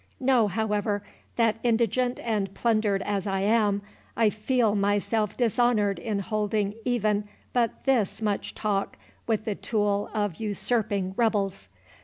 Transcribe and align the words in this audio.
'—Know, 0.19 0.47
however, 0.47 1.03
that, 1.35 1.57
indigent 1.61 2.17
and 2.23 2.51
plundered 2.55 3.03
as 3.03 3.27
I 3.27 3.41
am, 3.41 3.83
I 4.17 4.31
feel 4.31 4.73
myself 4.73 5.37
dishonoured 5.37 5.99
in 5.99 6.17
holding 6.21 6.73
even 6.85 7.25
but 7.53 7.83
this 7.83 8.19
much 8.19 8.55
talk 8.55 8.97
with 9.27 9.45
the 9.45 9.53
tool 9.53 10.09
of 10.11 10.37
usurping 10.39 11.13
rebels. 11.17 11.67